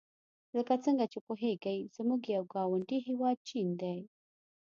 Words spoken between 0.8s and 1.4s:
څنګه چې